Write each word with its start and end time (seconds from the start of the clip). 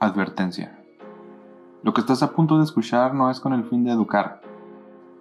Advertencia. 0.00 0.78
Lo 1.82 1.92
que 1.92 2.02
estás 2.02 2.22
a 2.22 2.30
punto 2.30 2.58
de 2.58 2.62
escuchar 2.62 3.14
no 3.14 3.32
es 3.32 3.40
con 3.40 3.52
el 3.52 3.68
fin 3.68 3.82
de 3.82 3.90
educar. 3.90 4.40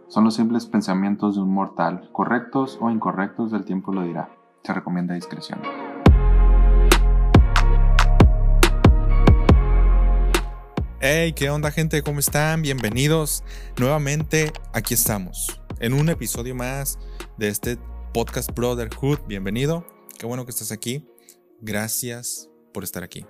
Son 0.08 0.24
los 0.24 0.36
simples 0.36 0.68
pensamientos 0.68 1.34
de 1.36 1.42
un 1.42 1.52
mortal, 1.52 2.10
correctos 2.12 2.78
o 2.80 2.92
incorrectos, 2.92 3.52
del 3.52 3.66
tiempo 3.66 3.92
lo 3.92 4.04
dirá. 4.04 4.30
Se 4.64 4.74
recomienda 4.74 5.16
discreción. 5.16 5.60
Hey, 11.00 11.34
¿qué 11.34 11.50
onda 11.50 11.72
gente? 11.72 12.04
¿Cómo 12.04 12.20
están? 12.20 12.62
Bienvenidos. 12.62 13.44
Nuevamente 13.80 14.52
aquí 14.74 14.94
estamos, 14.94 15.60
en 15.80 15.94
un 15.94 16.10
episodio 16.10 16.54
más 16.54 17.00
de 17.38 17.48
este 17.48 17.80
podcast 18.14 18.54
Brotherhood. 18.56 19.22
Bienvenido. 19.28 19.88
Qué 20.20 20.28
bueno 20.28 20.46
que 20.46 20.52
estás 20.52 20.72
aquí. 20.72 21.04
Gracias 21.62 22.48
por 22.74 22.84
estar 22.84 23.02
aquí. 23.02 23.26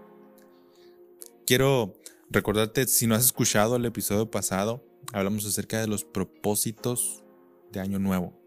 Quiero 1.47 1.93
recordarte, 2.29 2.85
si 2.87 3.07
no 3.07 3.15
has 3.15 3.23
escuchado 3.23 3.77
el 3.77 3.85
episodio 3.85 4.29
pasado, 4.29 4.83
hablamos 5.13 5.45
acerca 5.45 5.79
de 5.79 5.87
los 5.87 6.03
propósitos 6.03 7.23
de 7.71 7.79
Año 7.79 7.99
Nuevo. 7.99 8.37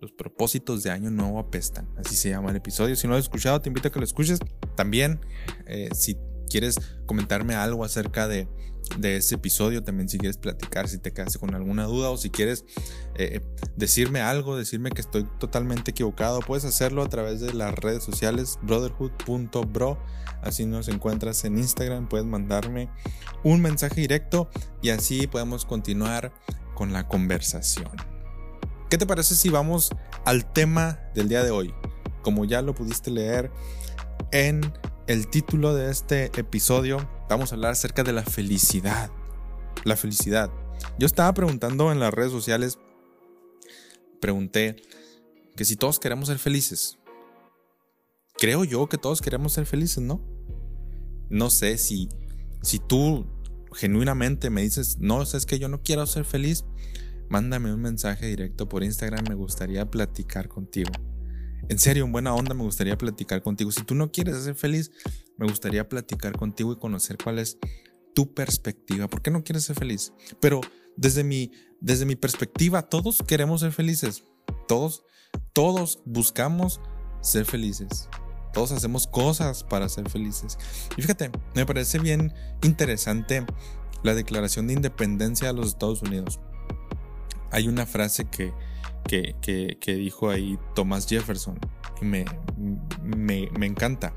Los 0.00 0.12
propósitos 0.12 0.82
de 0.82 0.90
Año 0.90 1.10
Nuevo 1.10 1.40
apestan, 1.40 1.90
así 1.98 2.16
se 2.16 2.30
llama 2.30 2.48
el 2.48 2.56
episodio. 2.56 2.96
Si 2.96 3.06
no 3.06 3.10
lo 3.10 3.18
has 3.18 3.26
escuchado, 3.26 3.60
te 3.60 3.68
invito 3.68 3.88
a 3.88 3.92
que 3.92 3.98
lo 3.98 4.04
escuches. 4.06 4.38
También, 4.76 5.20
eh, 5.66 5.90
si 5.92 6.16
quieres 6.48 6.76
comentarme 7.06 7.54
algo 7.54 7.84
acerca 7.84 8.28
de, 8.28 8.48
de 8.96 9.22
episodio, 9.30 9.82
también 9.82 10.08
si 10.08 10.18
quieres 10.18 10.38
platicar, 10.38 10.88
si 10.88 10.98
te 10.98 11.12
quedaste 11.12 11.38
con 11.38 11.54
alguna 11.54 11.84
duda 11.84 12.10
o 12.10 12.16
si 12.16 12.30
quieres 12.30 12.64
eh, 13.16 13.40
decirme 13.76 14.20
algo, 14.20 14.56
decirme 14.56 14.90
que 14.90 15.00
estoy 15.00 15.26
totalmente 15.38 15.90
equivocado, 15.90 16.40
puedes 16.40 16.64
hacerlo 16.64 17.02
a 17.02 17.08
través 17.08 17.40
de 17.40 17.52
las 17.52 17.74
redes 17.74 18.02
sociales 18.02 18.58
brotherhood.bro. 18.62 19.98
Así 20.42 20.66
nos 20.66 20.88
encuentras 20.88 21.44
en 21.44 21.58
Instagram, 21.58 22.08
puedes 22.08 22.26
mandarme 22.26 22.88
un 23.42 23.60
mensaje 23.60 24.00
directo 24.00 24.48
y 24.82 24.90
así 24.90 25.26
podemos 25.26 25.64
continuar 25.64 26.32
con 26.74 26.92
la 26.92 27.08
conversación. 27.08 27.90
¿Qué 28.88 28.96
te 28.96 29.06
parece 29.06 29.34
si 29.34 29.50
vamos 29.50 29.90
al 30.24 30.50
tema 30.50 31.00
del 31.14 31.28
día 31.28 31.42
de 31.42 31.50
hoy? 31.50 31.74
Como 32.22 32.44
ya 32.44 32.62
lo 32.62 32.74
pudiste 32.74 33.10
leer 33.10 33.50
en 34.30 34.60
el 35.08 35.26
título 35.26 35.74
de 35.74 35.90
este 35.90 36.26
episodio, 36.38 37.08
vamos 37.30 37.50
a 37.50 37.54
hablar 37.54 37.72
acerca 37.72 38.04
de 38.04 38.12
la 38.12 38.22
felicidad. 38.22 39.10
La 39.84 39.96
felicidad. 39.96 40.50
Yo 40.98 41.06
estaba 41.06 41.32
preguntando 41.32 41.90
en 41.90 41.98
las 41.98 42.12
redes 42.12 42.30
sociales, 42.30 42.78
pregunté 44.20 44.76
que 45.56 45.64
si 45.64 45.76
todos 45.76 45.98
queremos 45.98 46.28
ser 46.28 46.38
felices. 46.38 46.98
Creo 48.36 48.64
yo 48.64 48.86
que 48.90 48.98
todos 48.98 49.22
queremos 49.22 49.54
ser 49.54 49.64
felices, 49.64 50.02
¿no? 50.02 50.20
No 51.30 51.48
sé 51.48 51.78
si, 51.78 52.10
si 52.62 52.78
tú 52.78 53.26
genuinamente 53.72 54.50
me 54.50 54.60
dices, 54.60 54.98
no, 54.98 55.22
es 55.22 55.46
que 55.46 55.58
yo 55.58 55.70
no 55.70 55.82
quiero 55.82 56.04
ser 56.04 56.26
feliz, 56.26 56.66
mándame 57.30 57.72
un 57.72 57.80
mensaje 57.80 58.26
directo 58.26 58.68
por 58.68 58.84
Instagram, 58.84 59.24
me 59.26 59.34
gustaría 59.34 59.90
platicar 59.90 60.48
contigo. 60.48 60.92
En 61.68 61.78
serio, 61.78 62.04
en 62.04 62.12
buena 62.12 62.34
onda 62.34 62.54
me 62.54 62.62
gustaría 62.62 62.96
platicar 62.96 63.42
contigo. 63.42 63.70
Si 63.70 63.82
tú 63.82 63.94
no 63.94 64.10
quieres 64.10 64.42
ser 64.42 64.54
feliz, 64.54 64.90
me 65.36 65.46
gustaría 65.46 65.88
platicar 65.88 66.32
contigo 66.36 66.72
y 66.72 66.78
conocer 66.78 67.18
cuál 67.22 67.38
es 67.38 67.58
tu 68.14 68.32
perspectiva. 68.32 69.06
¿Por 69.08 69.20
qué 69.20 69.30
no 69.30 69.44
quieres 69.44 69.64
ser 69.64 69.76
feliz? 69.76 70.12
Pero 70.40 70.60
desde 70.96 71.24
mi, 71.24 71.52
desde 71.80 72.06
mi 72.06 72.16
perspectiva, 72.16 72.82
todos 72.82 73.22
queremos 73.26 73.60
ser 73.60 73.72
felices. 73.72 74.24
Todos, 74.66 75.04
todos 75.52 76.00
buscamos 76.06 76.80
ser 77.20 77.44
felices. 77.44 78.08
Todos 78.54 78.72
hacemos 78.72 79.06
cosas 79.06 79.62
para 79.62 79.88
ser 79.90 80.08
felices. 80.08 80.58
Y 80.96 81.02
fíjate, 81.02 81.30
me 81.54 81.66
parece 81.66 81.98
bien 81.98 82.32
interesante 82.62 83.44
la 84.02 84.14
declaración 84.14 84.66
de 84.66 84.74
independencia 84.74 85.48
de 85.48 85.54
los 85.54 85.68
Estados 85.68 86.02
Unidos. 86.02 86.40
Hay 87.50 87.68
una 87.68 87.86
frase 87.86 88.24
que, 88.24 88.52
que, 89.08 89.78
dijo 89.84 90.30
ahí 90.30 90.58
Thomas 90.74 91.06
Jefferson. 91.06 91.58
Y 92.00 92.04
me, 92.04 92.24
me, 93.02 93.48
me 93.58 93.66
encanta. 93.66 94.14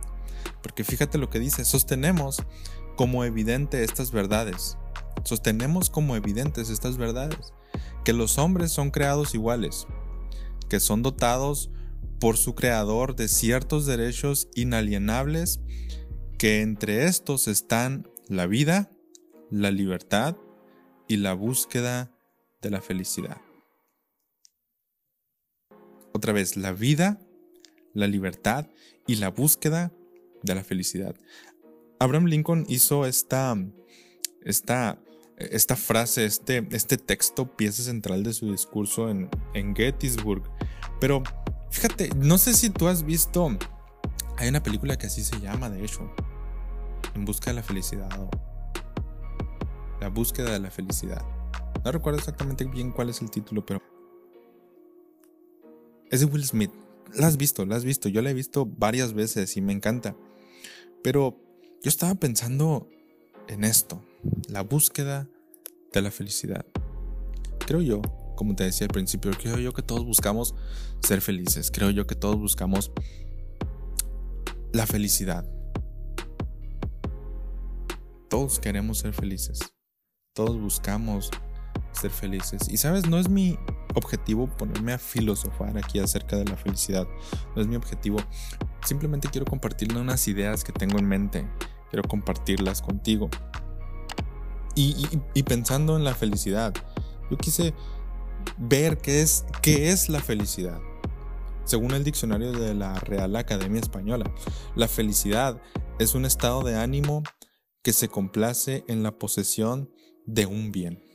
Porque 0.61 0.83
fíjate 0.83 1.17
lo 1.17 1.29
que 1.29 1.39
dice, 1.39 1.65
sostenemos 1.65 2.43
como 2.95 3.23
evidente 3.23 3.83
estas 3.83 4.11
verdades. 4.11 4.77
Sostenemos 5.23 5.89
como 5.89 6.15
evidentes 6.15 6.69
estas 6.69 6.97
verdades. 6.97 7.53
Que 8.03 8.13
los 8.13 8.37
hombres 8.37 8.71
son 8.71 8.91
creados 8.91 9.33
iguales. 9.33 9.87
Que 10.69 10.79
son 10.79 11.01
dotados 11.01 11.71
por 12.19 12.37
su 12.37 12.53
creador 12.53 13.15
de 13.15 13.27
ciertos 13.27 13.85
derechos 13.85 14.49
inalienables. 14.55 15.61
Que 16.37 16.61
entre 16.61 17.05
estos 17.05 17.47
están 17.47 18.07
la 18.27 18.45
vida, 18.45 18.91
la 19.49 19.71
libertad 19.71 20.35
y 21.07 21.17
la 21.17 21.33
búsqueda 21.33 22.11
de 22.61 22.69
la 22.69 22.81
felicidad. 22.81 23.41
Otra 26.13 26.33
vez, 26.33 26.57
la 26.57 26.71
vida, 26.71 27.19
la 27.93 28.07
libertad 28.07 28.67
y 29.07 29.15
la 29.15 29.29
búsqueda 29.29 29.91
de 30.43 30.55
la 30.55 30.63
felicidad. 30.63 31.15
Abraham 31.99 32.25
Lincoln 32.25 32.65
hizo 32.67 33.05
esta, 33.05 33.55
esta, 34.43 34.99
esta 35.37 35.75
frase, 35.75 36.25
este, 36.25 36.67
este 36.71 36.97
texto, 36.97 37.55
pieza 37.55 37.83
central 37.83 38.23
de 38.23 38.33
su 38.33 38.51
discurso 38.51 39.09
en, 39.09 39.29
en 39.53 39.75
Gettysburg. 39.75 40.43
Pero 40.99 41.23
fíjate, 41.69 42.09
no 42.15 42.37
sé 42.37 42.53
si 42.53 42.69
tú 42.69 42.87
has 42.87 43.03
visto, 43.03 43.57
hay 44.37 44.49
una 44.49 44.63
película 44.63 44.97
que 44.97 45.07
así 45.07 45.23
se 45.23 45.39
llama, 45.39 45.69
de 45.69 45.83
hecho, 45.83 46.11
En 47.13 47.25
busca 47.25 47.51
de 47.51 47.55
la 47.55 47.63
felicidad 47.63 48.09
La 49.99 50.07
búsqueda 50.09 50.51
de 50.51 50.59
la 50.59 50.71
felicidad. 50.71 51.23
No 51.83 51.91
recuerdo 51.91 52.19
exactamente 52.19 52.65
bien 52.65 52.91
cuál 52.91 53.09
es 53.09 53.21
el 53.21 53.29
título, 53.29 53.65
pero 53.65 53.81
es 56.11 56.19
de 56.19 56.25
Will 56.27 56.45
Smith. 56.45 56.71
La 57.15 57.27
has 57.27 57.37
visto, 57.37 57.65
la 57.65 57.77
has 57.77 57.83
visto. 57.83 58.09
Yo 58.09 58.21
la 58.21 58.29
he 58.29 58.33
visto 58.33 58.65
varias 58.65 59.13
veces 59.13 59.57
y 59.57 59.61
me 59.61 59.73
encanta. 59.73 60.15
Pero 61.03 61.41
yo 61.81 61.89
estaba 61.89 62.15
pensando 62.15 62.87
en 63.47 63.63
esto, 63.63 64.05
la 64.47 64.61
búsqueda 64.61 65.27
de 65.91 66.01
la 66.01 66.11
felicidad. 66.11 66.65
Creo 67.65 67.81
yo, 67.81 68.01
como 68.35 68.55
te 68.55 68.65
decía 68.65 68.85
al 68.85 68.93
principio, 68.93 69.31
creo 69.31 69.57
yo 69.57 69.73
que 69.73 69.81
todos 69.81 70.05
buscamos 70.05 70.53
ser 71.01 71.21
felices. 71.21 71.71
Creo 71.71 71.89
yo 71.89 72.05
que 72.05 72.15
todos 72.15 72.37
buscamos 72.37 72.91
la 74.73 74.85
felicidad. 74.85 75.49
Todos 78.29 78.59
queremos 78.59 78.99
ser 78.99 79.13
felices. 79.13 79.59
Todos 80.33 80.59
buscamos 80.59 81.31
ser 81.93 82.11
felices. 82.11 82.69
Y 82.69 82.77
sabes, 82.77 83.07
no 83.07 83.17
es 83.17 83.29
mi 83.29 83.57
objetivo 83.95 84.47
ponerme 84.47 84.93
a 84.93 84.97
filosofar 84.97 85.77
aquí 85.77 85.99
acerca 85.99 86.37
de 86.37 86.45
la 86.45 86.55
felicidad. 86.55 87.07
No 87.55 87.61
es 87.61 87.67
mi 87.67 87.75
objetivo. 87.75 88.19
Simplemente 88.85 89.29
quiero 89.29 89.45
compartirle 89.45 89.99
unas 89.99 90.27
ideas 90.27 90.63
que 90.63 90.71
tengo 90.71 90.99
en 90.99 91.07
mente. 91.07 91.47
Quiero 91.89 92.07
compartirlas 92.07 92.81
contigo. 92.81 93.29
Y, 94.75 95.43
pensando 95.43 95.97
en 95.97 96.03
la 96.03 96.15
felicidad, 96.15 96.73
yo 97.29 97.37
quise 97.37 97.73
ver 98.57 98.97
qué 98.97 99.21
es, 99.21 99.45
qué 99.61 99.89
es 99.89 100.07
la 100.07 100.21
felicidad. 100.21 100.79
Según 101.65 101.91
el 101.91 102.03
diccionario 102.03 102.51
de 102.51 102.73
la 102.73 102.95
Real 102.99 103.35
Academia 103.35 103.81
Española, 103.81 104.31
la 104.75 104.87
felicidad 104.87 105.61
es 105.99 106.15
un 106.15 106.25
estado 106.25 106.63
de 106.63 106.77
ánimo 106.77 107.21
que 107.83 107.93
se 107.93 108.07
complace 108.07 108.83
en 108.87 109.03
la 109.03 109.11
posesión 109.11 109.91
de 110.25 110.45
un 110.45 110.71
bien. 110.71 111.10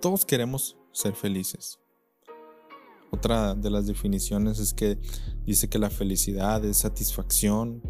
Todos 0.00 0.24
queremos 0.24 0.76
ser 0.92 1.14
felices. 1.14 1.78
Otra 3.10 3.54
de 3.54 3.70
las 3.70 3.86
definiciones 3.86 4.58
es 4.58 4.74
que 4.74 4.98
dice 5.44 5.68
que 5.68 5.78
la 5.78 5.90
felicidad 5.90 6.64
es 6.64 6.78
satisfacción, 6.78 7.82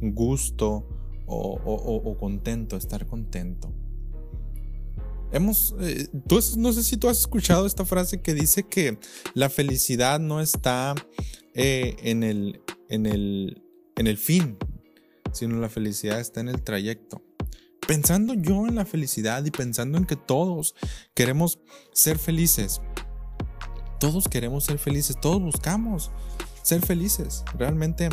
gusto 0.00 0.88
o, 1.26 2.16
contento, 2.18 2.76
estar 2.76 3.06
contento. 3.06 3.72
Hemos, 5.32 5.74
eh, 5.80 6.08
no 6.56 6.72
sé 6.72 6.82
si 6.82 6.96
tú 6.96 7.08
has 7.08 7.20
escuchado 7.20 7.66
esta 7.66 7.84
frase 7.84 8.20
que 8.22 8.34
dice 8.34 8.64
que 8.64 8.98
la 9.34 9.50
felicidad 9.50 10.20
no 10.20 10.40
está 10.40 10.94
eh, 11.54 11.96
en, 12.02 12.22
el, 12.22 12.62
en, 12.88 13.06
el, 13.06 13.62
en 13.96 14.06
el 14.06 14.16
fin, 14.16 14.56
sino 15.32 15.58
la 15.58 15.68
felicidad 15.68 16.20
está 16.20 16.40
en 16.40 16.48
el 16.48 16.62
trayecto 16.62 17.22
pensando 17.86 18.34
yo 18.34 18.66
en 18.66 18.74
la 18.74 18.84
felicidad 18.84 19.44
y 19.44 19.50
pensando 19.50 19.98
en 19.98 20.04
que 20.04 20.16
todos 20.16 20.74
queremos 21.14 21.58
ser 21.92 22.18
felices. 22.18 22.80
Todos 24.00 24.28
queremos 24.28 24.64
ser 24.64 24.78
felices, 24.78 25.16
todos 25.20 25.40
buscamos 25.40 26.10
ser 26.62 26.84
felices. 26.84 27.44
Realmente 27.56 28.08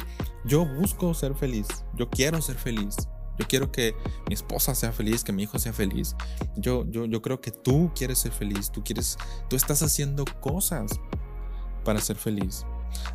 yo 0.46 0.66
busco 0.66 1.14
ser 1.14 1.36
feliz, 1.36 1.68
yo 1.96 2.10
quiero 2.10 2.42
ser 2.42 2.58
feliz. 2.58 2.96
Yo 3.40 3.48
quiero 3.48 3.72
que 3.72 3.96
mi 4.28 4.36
esposa 4.36 4.76
sea 4.76 4.92
feliz, 4.92 5.24
que 5.24 5.32
mi 5.32 5.44
hijo 5.44 5.58
sea 5.58 5.74
feliz. 5.74 6.16
Yo, 6.58 6.86
yo, 6.92 7.06
yo 7.06 7.22
creo 7.24 7.42
que 7.42 7.50
tú 7.50 7.92
quieres 7.96 8.20
ser 8.20 8.32
feliz, 8.32 8.70
tú 8.72 8.84
quieres, 8.84 9.18
tú 9.50 9.56
estás 9.56 9.82
haciendo 9.82 10.26
cosas 10.42 11.00
para 11.84 12.00
ser 12.02 12.18
feliz. 12.18 12.66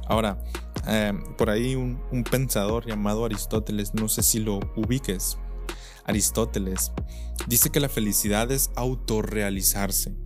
Ahora, 0.08 0.42
eh, 0.88 1.12
por 1.38 1.50
ahí 1.50 1.76
un 1.76 2.24
pensador 2.28 2.86
llamado 2.86 3.24
Aristóteles, 3.24 3.94
no 3.94 4.08
sé 4.08 4.22
si 4.24 4.40
lo 4.40 4.58
ubiques, 4.74 5.38
Aristóteles 6.06 6.92
dice 7.48 7.70
que 7.70 7.80
la 7.80 7.88
felicidad 7.88 8.50
es 8.52 8.70
autorrealizarse, 8.76 10.16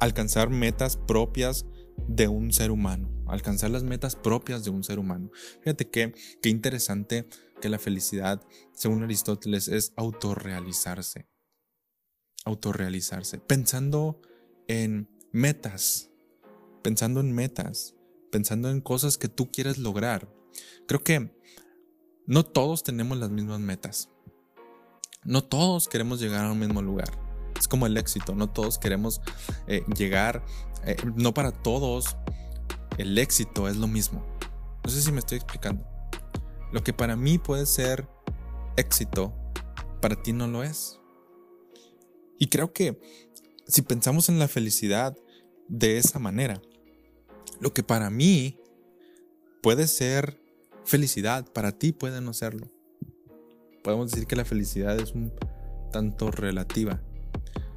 alcanzar 0.00 0.50
metas 0.50 0.96
propias 0.96 1.64
de 2.08 2.28
un 2.28 2.52
ser 2.52 2.70
humano, 2.70 3.08
alcanzar 3.26 3.70
las 3.70 3.84
metas 3.84 4.16
propias 4.16 4.64
de 4.64 4.70
un 4.70 4.82
ser 4.84 4.98
humano. 4.98 5.30
Fíjate 5.62 5.88
qué, 5.88 6.12
qué 6.42 6.48
interesante 6.48 7.28
que 7.60 7.68
la 7.68 7.78
felicidad, 7.78 8.42
según 8.72 9.02
Aristóteles, 9.02 9.68
es 9.68 9.92
autorrealizarse. 9.96 11.28
Autorrealizarse. 12.44 13.38
Pensando 13.38 14.20
en 14.68 15.08
metas, 15.32 16.10
pensando 16.82 17.20
en 17.20 17.32
metas, 17.32 17.94
pensando 18.30 18.70
en 18.70 18.80
cosas 18.80 19.18
que 19.18 19.28
tú 19.28 19.50
quieres 19.50 19.78
lograr. 19.78 20.32
Creo 20.86 21.02
que 21.02 21.32
no 22.26 22.44
todos 22.44 22.82
tenemos 22.82 23.18
las 23.18 23.30
mismas 23.30 23.60
metas. 23.60 24.10
No 25.26 25.42
todos 25.42 25.88
queremos 25.88 26.20
llegar 26.20 26.44
a 26.44 26.52
un 26.52 26.58
mismo 26.60 26.80
lugar. 26.80 27.10
Es 27.58 27.66
como 27.66 27.86
el 27.86 27.96
éxito, 27.96 28.34
no 28.34 28.48
todos 28.48 28.78
queremos 28.78 29.20
eh, 29.66 29.84
llegar, 29.96 30.44
eh, 30.84 30.96
no 31.16 31.34
para 31.34 31.50
todos 31.50 32.16
el 32.96 33.18
éxito 33.18 33.66
es 33.68 33.76
lo 33.76 33.88
mismo. 33.88 34.24
No 34.84 34.90
sé 34.90 35.02
si 35.02 35.10
me 35.10 35.18
estoy 35.18 35.38
explicando. 35.38 35.84
Lo 36.72 36.84
que 36.84 36.92
para 36.92 37.16
mí 37.16 37.38
puede 37.38 37.66
ser 37.66 38.08
éxito, 38.76 39.34
para 40.00 40.22
ti 40.22 40.32
no 40.32 40.46
lo 40.46 40.62
es. 40.62 41.00
Y 42.38 42.46
creo 42.46 42.72
que 42.72 43.00
si 43.66 43.82
pensamos 43.82 44.28
en 44.28 44.38
la 44.38 44.46
felicidad 44.46 45.16
de 45.68 45.98
esa 45.98 46.20
manera, 46.20 46.62
lo 47.58 47.74
que 47.74 47.82
para 47.82 48.10
mí 48.10 48.60
puede 49.60 49.88
ser 49.88 50.40
felicidad, 50.84 51.50
para 51.52 51.72
ti 51.72 51.92
puede 51.92 52.20
no 52.20 52.32
serlo. 52.32 52.70
Podemos 53.86 54.10
decir 54.10 54.26
que 54.26 54.34
la 54.34 54.44
felicidad 54.44 54.98
es 54.98 55.12
un 55.12 55.32
tanto 55.92 56.32
relativa. 56.32 57.00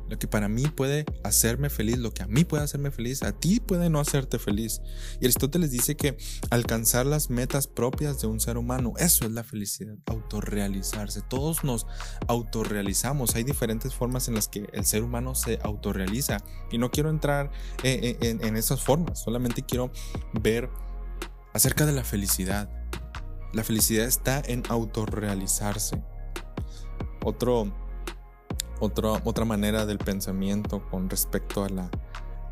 Lo 0.08 0.18
que 0.18 0.28
para 0.28 0.50
mí 0.50 0.66
puede 0.66 1.06
hacerme 1.24 1.70
feliz, 1.70 2.00
lo 2.00 2.16
que 2.16 2.24
a 2.24 2.28
mí 2.28 2.46
puede 2.46 2.64
hacerme 2.64 2.90
feliz, 2.90 3.22
a 3.22 3.32
ti 3.32 3.60
puede 3.60 3.92
no 3.92 4.00
hacerte 4.00 4.40
feliz. 4.40 4.82
Y 5.22 5.26
Aristóteles 5.26 5.70
dice 5.70 5.96
que 5.96 6.18
alcanzar 6.50 7.06
las 7.06 7.30
metas 7.30 7.68
propias 7.68 8.20
de 8.22 8.26
un 8.26 8.40
ser 8.40 8.58
humano, 8.58 8.94
eso 8.98 9.26
es 9.26 9.34
la 9.34 9.44
felicidad, 9.44 9.98
autorrealizarse. 10.08 11.22
Todos 11.22 11.64
nos 11.64 11.86
autorrealizamos. 12.28 13.36
Hay 13.36 13.44
diferentes 13.44 13.94
formas 13.94 14.28
en 14.30 14.34
las 14.34 14.48
que 14.48 14.68
el 14.74 14.86
ser 14.86 15.04
humano 15.04 15.36
se 15.36 15.60
autorrealiza. 15.62 16.44
Y 16.72 16.80
no 16.80 16.90
quiero 16.90 17.12
entrar 17.12 17.52
en, 17.84 18.44
en 18.44 18.58
esas 18.58 18.82
formas, 18.82 19.20
solamente 19.22 19.62
quiero 19.62 19.92
ver 20.34 20.72
acerca 21.54 21.86
de 21.86 21.92
la 21.92 22.04
felicidad. 22.04 22.68
La 23.54 23.64
felicidad 23.64 24.06
está 24.06 24.42
en 24.46 24.64
autorrealizarse. 24.70 26.04
Otro 27.24 27.74
otra 28.82 29.46
manera 29.46 29.86
del 29.86 29.98
pensamiento 29.98 30.88
con 30.90 31.10
respecto 31.10 31.64
a 31.64 31.70
la, 31.70 31.92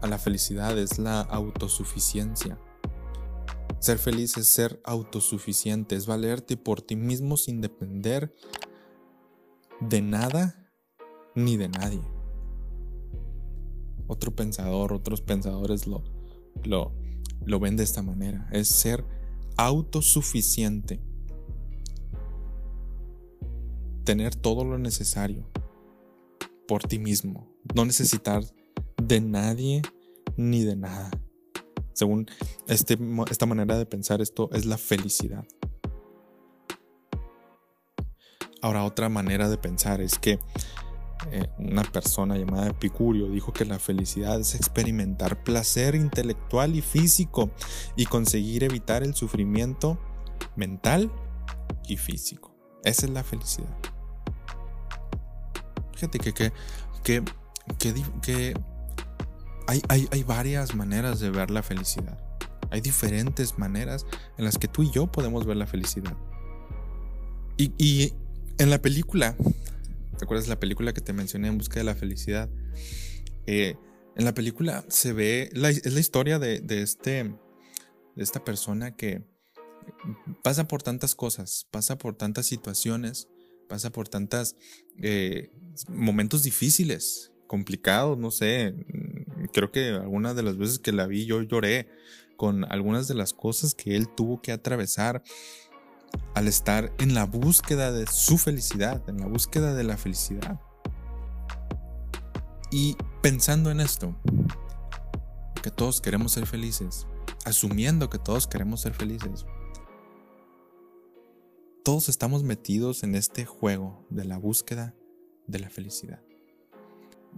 a 0.01 0.07
la 0.07 0.17
felicidad 0.17 0.77
es 0.77 0.99
la 0.99 1.21
autosuficiencia. 1.21 2.59
Ser 3.79 3.97
feliz 3.97 4.38
es 4.38 4.51
ser 4.51 4.81
autosuficiente, 4.83 5.95
es 5.95 6.05
valerte 6.05 6.57
por 6.57 6.81
ti 6.81 6.95
mismo 6.95 7.38
sin 7.38 7.61
depender 7.61 8.33
de 9.79 10.01
nada 10.01 10.69
ni 11.35 11.55
de 11.55 11.69
nadie. 11.69 12.01
Otro 14.07 14.35
pensador, 14.35 14.93
otros 14.93 15.21
pensadores 15.21 15.85
lo, 15.85 16.03
lo, 16.63 16.93
lo 17.45 17.59
ven 17.59 17.77
de 17.77 17.83
esta 17.83 18.01
manera, 18.01 18.50
es 18.51 18.69
ser 18.69 19.05
autosuficiente. 19.57 21.01
Tener 24.04 24.36
todo 24.36 24.63
lo 24.63 24.77
necesario, 24.77 25.50
por 26.68 26.83
ti 26.83 27.00
mismo, 27.00 27.51
no 27.75 27.83
necesitar 27.83 28.44
de 29.01 29.19
nadie 29.19 29.81
ni 30.38 30.63
de 30.63 30.75
nada. 30.75 31.12
Según 31.94 32.27
este, 32.68 32.98
esta 33.30 33.45
manera 33.45 33.77
de 33.77 33.86
pensar, 33.86 34.21
esto 34.21 34.50
es 34.54 34.65
la 34.65 34.77
felicidad. 34.77 35.45
Ahora, 38.62 38.86
otra 38.86 39.10
manera 39.10 39.50
de 39.50 39.57
pensar 39.57 40.01
es 40.01 40.18
que 40.18 40.39
eh, 41.31 41.50
una 41.57 41.83
persona 41.83 42.38
llamada 42.38 42.68
Epicurio 42.68 43.29
dijo 43.29 43.53
que 43.53 43.65
la 43.65 43.79
felicidad 43.79 44.39
es 44.39 44.56
experimentar 44.56 45.44
placer 45.44 45.95
intelectual 45.95 46.75
y 46.75 46.81
físico 46.81 47.51
y 47.95 48.06
conseguir 48.06 48.63
evitar 48.63 49.03
el 49.03 49.15
sufrimiento 49.15 50.00
mental 50.56 51.12
y 51.88 51.97
físico. 51.97 52.56
Esa 52.83 53.06
es 53.06 53.12
la 53.12 53.24
felicidad. 53.24 53.75
Fíjate 55.94 56.19
que, 56.19 56.33
que, 56.33 56.51
que, 57.03 57.24
que, 58.21 58.53
hay, 59.68 59.81
hay, 59.89 60.07
hay 60.12 60.24
varias 60.24 60.75
maneras 60.75 61.19
de 61.19 61.29
ver 61.31 61.50
la 61.51 61.63
felicidad. 61.63 62.19
Hay 62.69 62.81
diferentes 62.81 63.57
maneras 63.57 64.06
en 64.38 64.45
las 64.45 64.57
que 64.57 64.68
tú 64.68 64.83
y 64.83 64.91
yo 64.91 65.12
podemos 65.12 65.45
ver 65.45 65.57
la 65.57 65.68
felicidad. 65.68 66.15
Y, 67.57 67.74
y 67.77 68.13
en 68.59 68.69
la 68.69 68.81
película, 68.81 69.35
¿te 70.17 70.25
acuerdas 70.25 70.47
la 70.47 70.59
película 70.59 70.93
que 70.93 71.01
te 71.01 71.13
mencioné 71.13 71.47
en 71.47 71.57
busca 71.57 71.79
de 71.79 71.83
la 71.83 71.95
felicidad? 71.95 72.49
Eh, 73.45 73.75
en 74.15 74.25
la 74.25 74.33
película 74.33 74.83
se 74.89 75.13
ve, 75.13 75.49
la, 75.53 75.69
es 75.69 75.93
la 75.93 75.99
historia 75.99 76.39
de, 76.39 76.59
de, 76.59 76.81
este, 76.81 77.23
de 77.23 78.23
esta 78.23 78.43
persona 78.43 78.95
que 78.95 79.23
pasa 80.43 80.67
por 80.67 80.83
tantas 80.83 81.15
cosas, 81.15 81.67
pasa 81.71 81.97
por 81.97 82.15
tantas 82.15 82.45
situaciones 82.45 83.27
pasa 83.67 83.91
por 83.91 84.07
tantos 84.07 84.55
eh, 85.01 85.51
momentos 85.89 86.43
difíciles, 86.43 87.31
complicados, 87.45 88.17
no 88.17 88.31
sé. 88.31 88.73
Mm, 88.73 89.45
creo 89.53 89.71
que 89.71 89.89
algunas 89.89 90.35
de 90.35 90.43
las 90.43 90.57
veces 90.57 90.79
que 90.79 90.91
la 90.91 91.07
vi 91.07 91.25
yo 91.25 91.41
lloré 91.41 91.89
con 92.35 92.71
algunas 92.71 93.07
de 93.07 93.15
las 93.15 93.33
cosas 93.33 93.75
que 93.75 93.95
él 93.95 94.07
tuvo 94.15 94.41
que 94.41 94.51
atravesar 94.51 95.23
al 96.33 96.48
estar 96.48 96.94
en 97.00 97.13
la 97.13 97.25
búsqueda 97.25 97.92
de 97.92 98.06
su 98.07 98.38
felicidad, 98.38 99.01
en 99.09 99.19
la 99.19 99.27
búsqueda 99.27 99.74
de 99.74 99.83
la 99.83 99.98
felicidad. 99.98 100.62
Y 102.71 102.95
pensando 103.21 103.71
en 103.71 103.80
esto, 103.80 104.15
que 105.63 105.71
todos 105.71 106.01
queremos 106.01 106.33
ser 106.33 106.45
felices, 106.45 107.07
asumiendo 107.45 108.09
que 108.09 108.19
todos 108.19 108.48
queremos 108.48 108.81
ser 108.81 108.94
felices, 108.94 109.45
todos 111.83 112.10
estamos 112.10 112.44
metidos 112.44 113.03
en 113.03 113.15
este 113.15 113.45
juego 113.45 114.06
de 114.10 114.25
la 114.25 114.38
búsqueda 114.38 114.94
de 115.48 115.60
la 115.60 115.70
felicidad. 115.70 116.22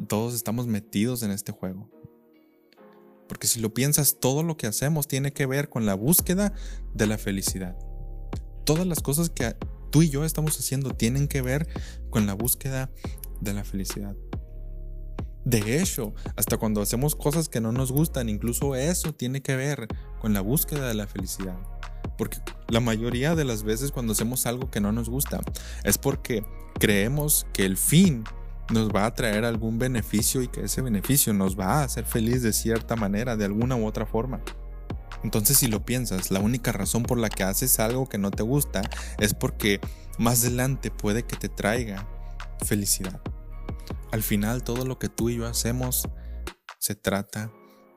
Todos 0.07 0.33
estamos 0.33 0.65
metidos 0.65 1.23
en 1.23 1.31
este 1.31 1.51
juego. 1.51 1.89
Porque 3.27 3.45
si 3.45 3.59
lo 3.59 3.73
piensas, 3.73 4.19
todo 4.19 4.41
lo 4.41 4.57
que 4.57 4.65
hacemos 4.65 5.07
tiene 5.07 5.33
que 5.33 5.45
ver 5.45 5.69
con 5.69 5.85
la 5.85 5.93
búsqueda 5.93 6.53
de 6.95 7.05
la 7.05 7.19
felicidad. 7.19 7.77
Todas 8.69 8.85
las 8.85 8.99
cosas 8.99 9.31
que 9.31 9.55
tú 9.89 10.03
y 10.03 10.11
yo 10.11 10.23
estamos 10.23 10.55
haciendo 10.59 10.91
tienen 10.91 11.27
que 11.27 11.41
ver 11.41 11.67
con 12.11 12.27
la 12.27 12.35
búsqueda 12.35 12.91
de 13.41 13.51
la 13.55 13.63
felicidad. 13.63 14.15
De 15.43 15.81
hecho, 15.81 16.13
hasta 16.35 16.57
cuando 16.57 16.79
hacemos 16.79 17.15
cosas 17.15 17.49
que 17.49 17.61
no 17.61 17.71
nos 17.71 17.91
gustan, 17.91 18.29
incluso 18.29 18.75
eso 18.75 19.11
tiene 19.11 19.41
que 19.41 19.55
ver 19.55 19.87
con 20.19 20.33
la 20.33 20.41
búsqueda 20.41 20.87
de 20.87 20.93
la 20.93 21.07
felicidad. 21.07 21.57
Porque 22.15 22.37
la 22.67 22.79
mayoría 22.79 23.33
de 23.33 23.43
las 23.43 23.63
veces 23.63 23.91
cuando 23.91 24.13
hacemos 24.13 24.45
algo 24.45 24.69
que 24.69 24.81
no 24.81 24.91
nos 24.91 25.09
gusta 25.09 25.41
es 25.83 25.97
porque 25.97 26.45
creemos 26.75 27.47
que 27.53 27.65
el 27.65 27.75
fin 27.75 28.23
nos 28.71 28.89
va 28.89 29.07
a 29.07 29.15
traer 29.15 29.45
algún 29.45 29.79
beneficio 29.79 30.43
y 30.43 30.47
que 30.47 30.65
ese 30.65 30.83
beneficio 30.83 31.33
nos 31.33 31.59
va 31.59 31.79
a 31.79 31.85
hacer 31.85 32.05
feliz 32.05 32.43
de 32.43 32.53
cierta 32.53 32.95
manera, 32.95 33.35
de 33.35 33.45
alguna 33.45 33.75
u 33.77 33.87
otra 33.87 34.05
forma. 34.05 34.43
Entonces 35.23 35.57
si 35.57 35.67
lo 35.67 35.85
piensas, 35.85 36.31
la 36.31 36.39
única 36.39 36.71
razón 36.71 37.03
por 37.03 37.17
la 37.17 37.29
que 37.29 37.43
haces 37.43 37.79
algo 37.79 38.07
que 38.07 38.17
no 38.17 38.31
te 38.31 38.43
gusta 38.43 38.81
es 39.17 39.33
porque 39.33 39.79
más 40.17 40.43
adelante 40.43 40.91
puede 40.91 41.23
que 41.23 41.35
te 41.35 41.49
traiga 41.49 42.07
felicidad. 42.65 43.21
Al 44.11 44.23
final 44.23 44.63
todo 44.63 44.85
lo 44.85 44.97
que 44.97 45.09
tú 45.09 45.29
y 45.29 45.37
yo 45.37 45.45
hacemos 45.45 46.07
se 46.79 46.95
trata 46.95 47.51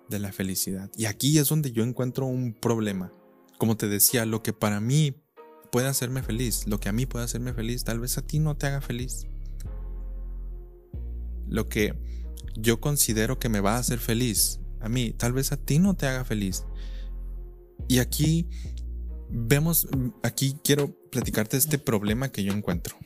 de 0.08 0.18
la 0.18 0.32
felicidad. 0.32 0.90
Y 0.96 1.06
aquí 1.06 1.38
es 1.38 1.48
donde 1.48 1.72
yo 1.72 1.84
encuentro 1.84 2.26
un 2.26 2.54
problema. 2.54 3.12
Como 3.58 3.76
te 3.76 3.88
decía, 3.88 4.26
lo 4.26 4.42
que 4.42 4.52
para 4.52 4.80
mí 4.80 5.22
puede 5.70 5.88
hacerme 5.88 6.22
feliz, 6.22 6.66
lo 6.66 6.78
que 6.78 6.88
a 6.88 6.92
mí 6.92 7.06
puede 7.06 7.24
hacerme 7.24 7.54
feliz, 7.54 7.84
tal 7.84 8.00
vez 8.00 8.18
a 8.18 8.22
ti 8.22 8.38
no 8.38 8.56
te 8.56 8.66
haga 8.66 8.80
feliz. 8.80 9.26
Lo 11.48 11.68
que 11.68 11.94
yo 12.56 12.80
considero 12.80 13.38
que 13.38 13.48
me 13.48 13.60
va 13.60 13.76
a 13.76 13.78
hacer 13.78 13.98
feliz, 13.98 14.60
a 14.80 14.88
mí, 14.88 15.12
tal 15.12 15.32
vez 15.32 15.52
a 15.52 15.56
ti 15.56 15.78
no 15.78 15.94
te 15.94 16.06
haga 16.06 16.24
feliz. 16.24 16.64
Y 17.88 17.98
aquí 17.98 18.48
vemos, 19.28 19.88
aquí 20.22 20.56
quiero 20.64 20.94
platicarte 21.10 21.56
este 21.56 21.78
problema 21.78 22.30
que 22.30 22.44
yo 22.44 22.52
encuentro. 22.52 22.96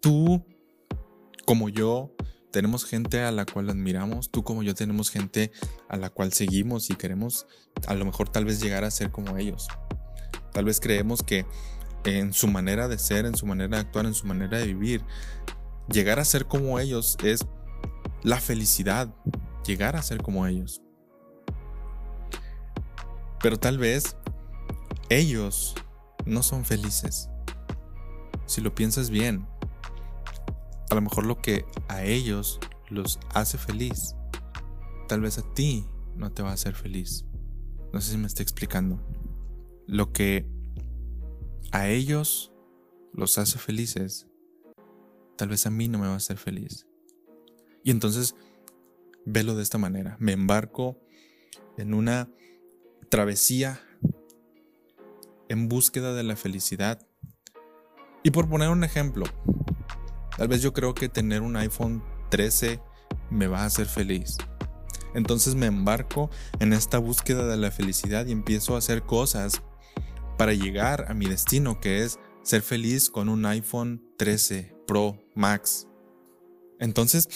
Tú, 0.00 0.44
como 1.46 1.68
yo, 1.68 2.14
tenemos 2.50 2.84
gente 2.84 3.20
a 3.20 3.32
la 3.32 3.46
cual 3.46 3.70
admiramos, 3.70 4.30
tú 4.30 4.44
como 4.44 4.62
yo 4.62 4.74
tenemos 4.74 5.10
gente 5.10 5.50
a 5.88 5.96
la 5.96 6.10
cual 6.10 6.32
seguimos 6.32 6.90
y 6.90 6.94
queremos 6.94 7.46
a 7.86 7.94
lo 7.94 8.04
mejor 8.04 8.28
tal 8.28 8.44
vez 8.44 8.60
llegar 8.60 8.84
a 8.84 8.90
ser 8.90 9.10
como 9.10 9.36
ellos. 9.38 9.66
Tal 10.52 10.66
vez 10.66 10.78
creemos 10.78 11.22
que 11.22 11.46
en 12.04 12.32
su 12.32 12.48
manera 12.48 12.86
de 12.86 12.98
ser, 12.98 13.26
en 13.26 13.36
su 13.36 13.46
manera 13.46 13.76
de 13.76 13.82
actuar, 13.82 14.06
en 14.06 14.14
su 14.14 14.26
manera 14.26 14.58
de 14.58 14.66
vivir. 14.66 15.02
Llegar 15.88 16.18
a 16.18 16.24
ser 16.24 16.46
como 16.46 16.78
ellos 16.78 17.16
es 17.24 17.44
la 18.22 18.40
felicidad, 18.40 19.14
llegar 19.66 19.96
a 19.96 20.02
ser 20.02 20.22
como 20.22 20.46
ellos. 20.46 20.83
Pero 23.44 23.58
tal 23.58 23.76
vez 23.76 24.16
ellos 25.10 25.74
no 26.24 26.42
son 26.42 26.64
felices. 26.64 27.28
Si 28.46 28.62
lo 28.62 28.74
piensas 28.74 29.10
bien, 29.10 29.46
a 30.90 30.94
lo 30.94 31.02
mejor 31.02 31.26
lo 31.26 31.42
que 31.42 31.66
a 31.88 32.04
ellos 32.04 32.58
los 32.88 33.20
hace 33.34 33.58
feliz, 33.58 34.16
tal 35.08 35.20
vez 35.20 35.36
a 35.36 35.42
ti 35.52 35.86
no 36.16 36.32
te 36.32 36.42
va 36.42 36.52
a 36.52 36.54
hacer 36.54 36.74
feliz. 36.74 37.26
No 37.92 38.00
sé 38.00 38.12
si 38.12 38.16
me 38.16 38.28
estoy 38.28 38.44
explicando. 38.44 39.06
Lo 39.86 40.10
que 40.14 40.48
a 41.70 41.86
ellos 41.90 42.50
los 43.12 43.36
hace 43.36 43.58
felices, 43.58 44.26
tal 45.36 45.50
vez 45.50 45.66
a 45.66 45.70
mí 45.70 45.86
no 45.88 45.98
me 45.98 46.06
va 46.06 46.14
a 46.14 46.16
hacer 46.16 46.38
feliz. 46.38 46.86
Y 47.82 47.90
entonces, 47.90 48.36
velo 49.26 49.54
de 49.54 49.64
esta 49.64 49.76
manera. 49.76 50.16
Me 50.18 50.32
embarco 50.32 50.98
en 51.76 51.92
una 51.92 52.30
travesía 53.14 53.80
en 55.48 55.68
búsqueda 55.68 56.14
de 56.14 56.24
la 56.24 56.34
felicidad. 56.34 57.06
Y 58.24 58.32
por 58.32 58.48
poner 58.48 58.70
un 58.70 58.82
ejemplo, 58.82 59.24
tal 60.36 60.48
vez 60.48 60.62
yo 60.62 60.72
creo 60.72 60.94
que 60.94 61.08
tener 61.08 61.42
un 61.42 61.54
iPhone 61.54 62.02
13 62.32 62.80
me 63.30 63.46
va 63.46 63.60
a 63.60 63.66
hacer 63.66 63.86
feliz. 63.86 64.36
Entonces 65.14 65.54
me 65.54 65.66
embarco 65.66 66.28
en 66.58 66.72
esta 66.72 66.98
búsqueda 66.98 67.46
de 67.46 67.56
la 67.56 67.70
felicidad 67.70 68.26
y 68.26 68.32
empiezo 68.32 68.74
a 68.74 68.78
hacer 68.78 69.04
cosas 69.04 69.62
para 70.36 70.52
llegar 70.52 71.04
a 71.08 71.14
mi 71.14 71.26
destino, 71.26 71.78
que 71.78 72.02
es 72.02 72.18
ser 72.42 72.62
feliz 72.62 73.10
con 73.10 73.28
un 73.28 73.46
iPhone 73.46 74.02
13 74.18 74.74
Pro 74.88 75.22
Max. 75.36 75.86
Entonces, 76.80 77.28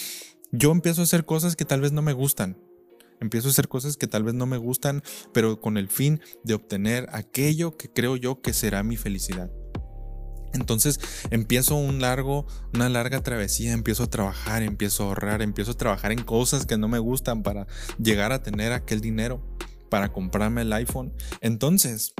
yo 0.50 0.72
empiezo 0.72 1.02
a 1.02 1.04
hacer 1.04 1.24
cosas 1.24 1.54
que 1.54 1.64
tal 1.64 1.82
vez 1.82 1.92
no 1.92 2.02
me 2.02 2.14
gustan. 2.14 2.67
Empiezo 3.20 3.48
a 3.48 3.50
hacer 3.50 3.68
cosas 3.68 3.96
que 3.96 4.06
tal 4.06 4.24
vez 4.24 4.34
no 4.34 4.46
me 4.46 4.56
gustan, 4.56 5.02
pero 5.32 5.60
con 5.60 5.76
el 5.76 5.88
fin 5.88 6.20
de 6.44 6.54
obtener 6.54 7.06
aquello 7.12 7.76
que 7.76 7.92
creo 7.92 8.16
yo 8.16 8.40
que 8.40 8.52
será 8.52 8.82
mi 8.82 8.96
felicidad. 8.96 9.50
Entonces 10.54 10.98
empiezo 11.30 11.76
un 11.76 12.00
largo, 12.00 12.46
una 12.74 12.88
larga 12.88 13.22
travesía, 13.22 13.72
empiezo 13.72 14.04
a 14.04 14.10
trabajar, 14.10 14.62
empiezo 14.62 15.04
a 15.04 15.06
ahorrar, 15.08 15.42
empiezo 15.42 15.72
a 15.72 15.76
trabajar 15.76 16.12
en 16.12 16.22
cosas 16.22 16.66
que 16.66 16.78
no 16.78 16.88
me 16.88 16.98
gustan 16.98 17.42
para 17.42 17.66
llegar 18.02 18.32
a 18.32 18.42
tener 18.42 18.72
aquel 18.72 19.00
dinero 19.00 19.42
para 19.90 20.12
comprarme 20.12 20.62
el 20.62 20.72
iPhone. 20.72 21.12
Entonces, 21.40 22.14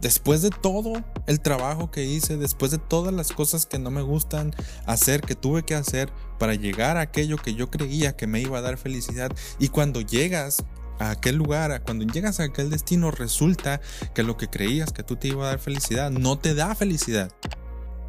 después 0.00 0.42
de 0.42 0.50
todo 0.50 1.02
el 1.26 1.40
trabajo 1.40 1.90
que 1.90 2.04
hice, 2.04 2.36
después 2.36 2.70
de 2.70 2.78
todas 2.78 3.14
las 3.14 3.32
cosas 3.32 3.66
que 3.66 3.78
no 3.78 3.90
me 3.90 4.02
gustan 4.02 4.54
hacer, 4.86 5.20
que 5.20 5.34
tuve 5.34 5.64
que 5.64 5.74
hacer 5.74 6.12
para 6.38 6.54
llegar 6.54 6.96
a 6.96 7.02
aquello 7.02 7.36
que 7.36 7.54
yo 7.54 7.70
creía 7.70 8.16
que 8.16 8.26
me 8.26 8.40
iba 8.40 8.58
a 8.58 8.62
dar 8.62 8.78
felicidad, 8.78 9.30
y 9.58 9.68
cuando 9.68 10.00
llegas 10.00 10.64
a 10.98 11.10
aquel 11.10 11.36
lugar, 11.36 11.82
cuando 11.84 12.04
llegas 12.04 12.40
a 12.40 12.44
aquel 12.44 12.70
destino, 12.70 13.10
resulta 13.10 13.80
que 14.14 14.22
lo 14.22 14.36
que 14.36 14.48
creías 14.48 14.92
que 14.92 15.02
tú 15.02 15.16
te 15.16 15.28
iba 15.28 15.44
a 15.44 15.48
dar 15.48 15.58
felicidad 15.58 16.10
no 16.10 16.38
te 16.38 16.54
da 16.54 16.74
felicidad. 16.74 17.32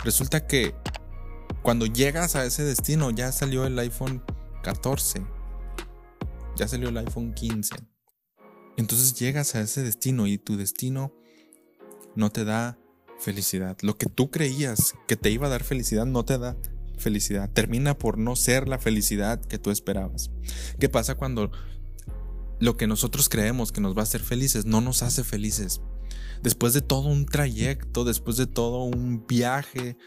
Resulta 0.03 0.45
que 0.47 0.75
cuando 1.61 1.85
llegas 1.85 2.35
a 2.35 2.45
ese 2.45 2.63
destino 2.63 3.09
ya 3.11 3.31
salió 3.31 3.65
el 3.65 3.79
iPhone 3.79 4.21
14, 4.63 5.25
ya 6.55 6.67
salió 6.67 6.89
el 6.89 6.97
iPhone 6.97 7.33
15. 7.33 7.75
Entonces 8.77 9.13
llegas 9.13 9.55
a 9.55 9.61
ese 9.61 9.81
destino 9.81 10.27
y 10.27 10.37
tu 10.37 10.57
destino 10.57 11.13
no 12.15 12.29
te 12.29 12.45
da 12.45 12.77
felicidad. 13.19 13.77
Lo 13.81 13.97
que 13.97 14.07
tú 14.07 14.31
creías 14.31 14.93
que 15.07 15.15
te 15.15 15.31
iba 15.31 15.47
a 15.47 15.49
dar 15.49 15.63
felicidad 15.63 16.05
no 16.05 16.25
te 16.25 16.37
da 16.37 16.57
felicidad. 16.97 17.49
Termina 17.51 17.97
por 17.97 18.17
no 18.17 18.35
ser 18.35 18.67
la 18.67 18.79
felicidad 18.79 19.41
que 19.41 19.59
tú 19.59 19.71
esperabas. 19.71 20.31
¿Qué 20.79 20.89
pasa 20.89 21.15
cuando 21.15 21.51
lo 22.59 22.77
que 22.77 22.87
nosotros 22.87 23.29
creemos 23.29 23.71
que 23.71 23.81
nos 23.81 23.95
va 23.95 24.01
a 24.01 24.03
hacer 24.03 24.21
felices 24.21 24.65
no 24.65 24.81
nos 24.81 25.03
hace 25.03 25.23
felices? 25.23 25.81
Después 26.41 26.73
de 26.73 26.81
todo 26.81 27.07
un 27.07 27.25
trayecto, 27.25 28.03
después 28.03 28.37
de 28.37 28.47
todo 28.47 28.83
un 28.83 29.25
viaje, 29.25 29.97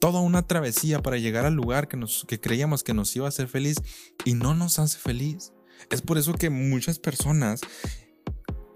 toda 0.00 0.20
una 0.20 0.42
travesía 0.42 1.00
para 1.00 1.18
llegar 1.18 1.46
al 1.46 1.54
lugar 1.54 1.86
que, 1.88 1.96
nos, 1.96 2.24
que 2.26 2.40
creíamos 2.40 2.82
que 2.82 2.94
nos 2.94 3.14
iba 3.14 3.26
a 3.26 3.28
hacer 3.28 3.48
feliz 3.48 3.76
y 4.24 4.34
no 4.34 4.54
nos 4.54 4.78
hace 4.78 4.98
feliz. 4.98 5.52
Es 5.90 6.02
por 6.02 6.18
eso 6.18 6.34
que 6.34 6.50
muchas 6.50 6.98
personas 6.98 7.60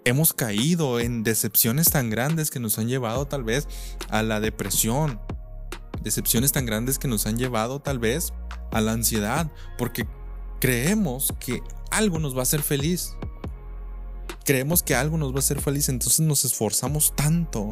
hemos 0.04 0.32
caído 0.34 1.00
en 1.00 1.22
decepciones 1.22 1.90
tan 1.90 2.10
grandes 2.10 2.50
que 2.50 2.60
nos 2.60 2.78
han 2.78 2.88
llevado 2.88 3.26
tal 3.26 3.42
vez 3.42 3.66
a 4.10 4.22
la 4.22 4.40
depresión, 4.40 5.20
decepciones 6.02 6.52
tan 6.52 6.66
grandes 6.66 6.98
que 6.98 7.08
nos 7.08 7.26
han 7.26 7.38
llevado 7.38 7.80
tal 7.80 7.98
vez 7.98 8.32
a 8.70 8.80
la 8.80 8.92
ansiedad, 8.92 9.50
porque 9.78 10.06
creemos 10.60 11.34
que 11.40 11.62
algo 11.90 12.18
nos 12.18 12.34
va 12.34 12.40
a 12.40 12.42
hacer 12.42 12.62
feliz. 12.62 13.16
Creemos 14.44 14.82
que 14.82 14.94
algo 14.94 15.16
nos 15.16 15.32
va 15.32 15.36
a 15.36 15.38
hacer 15.38 15.60
feliz, 15.62 15.88
entonces 15.88 16.20
nos 16.20 16.44
esforzamos 16.44 17.16
tanto 17.16 17.70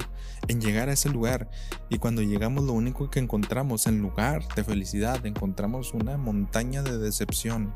en 0.48 0.62
llegar 0.62 0.88
a 0.88 0.94
ese 0.94 1.10
lugar. 1.10 1.50
Y 1.90 1.98
cuando 1.98 2.22
llegamos 2.22 2.64
lo 2.64 2.72
único 2.72 3.10
que 3.10 3.18
encontramos 3.18 3.86
en 3.86 4.00
lugar 4.00 4.42
de 4.54 4.64
felicidad, 4.64 5.26
encontramos 5.26 5.92
una 5.92 6.16
montaña 6.16 6.82
de 6.82 6.96
decepción 6.96 7.74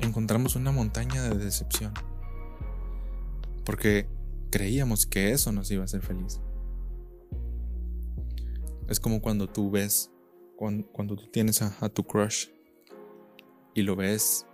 encontramos 0.00 0.56
una 0.56 0.72
montaña 0.72 1.22
de 1.22 1.36
decepción. 1.36 1.92
Porque 3.64 4.08
creíamos 4.50 5.06
que 5.06 5.32
eso 5.32 5.52
nos 5.52 5.70
iba 5.70 5.82
a 5.82 5.84
hacer 5.84 6.02
feliz. 6.02 6.40
Es 8.88 9.00
como 9.00 9.20
cuando 9.20 9.48
tú 9.48 9.70
ves, 9.70 10.10
cuando, 10.56 11.16
tú 11.16 11.26
tienes 11.30 11.60
a, 11.62 11.88
tu 11.88 12.04
crush 12.04 12.48
y 13.74 13.82
lo 13.82 13.96
ves 13.96 14.46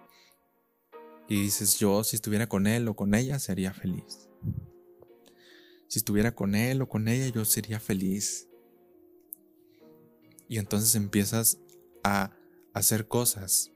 y 1.28 1.42
dices, 1.42 1.78
yo 1.78 2.02
si 2.02 2.16
estuviera 2.16 2.49
con 2.49 2.66
él 2.66 2.88
o 2.88 2.96
con 2.96 3.14
ella 3.14 3.38
sería 3.38 3.72
feliz. 3.72 4.28
Si 5.88 5.99
estuviera 5.99 6.34
con 6.34 6.54
él 6.54 6.80
o 6.80 6.88
con 6.88 7.08
ella 7.08 7.28
yo 7.28 7.44
sería 7.44 7.78
feliz. 7.78 8.49
Y 10.49 10.58
entonces 10.58 10.94
empiezas 10.94 11.58
a 12.02 12.34
hacer 12.72 13.06
cosas 13.08 13.71